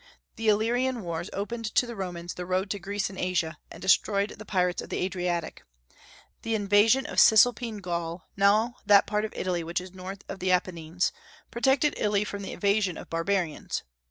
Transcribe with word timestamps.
The 0.35 0.47
Illyrian 0.47 1.03
wars 1.03 1.29
opened 1.31 1.65
to 1.75 1.85
the 1.85 1.95
Romans 1.95 2.33
the 2.33 2.47
road 2.47 2.71
to 2.71 2.79
Greece 2.79 3.11
and 3.11 3.19
Asia, 3.19 3.59
and 3.69 3.79
destroyed 3.83 4.31
the 4.31 4.45
pirates 4.45 4.81
of 4.81 4.89
the 4.89 4.97
Adriatic. 4.97 5.61
The 6.41 6.55
invasion 6.55 7.05
of 7.05 7.19
Cisalpine 7.19 7.77
Gaul, 7.81 8.23
now 8.35 8.77
that 8.83 9.05
part 9.05 9.25
of 9.25 9.33
Italy 9.35 9.63
which 9.63 9.79
is 9.79 9.93
north 9.93 10.23
of 10.27 10.39
the 10.39 10.49
Apennines, 10.51 11.11
protected 11.51 11.93
Italy 11.97 12.23
from 12.23 12.41
the 12.41 12.51
invasion 12.53 12.97
of 12.97 13.11
barbarians. 13.11 13.83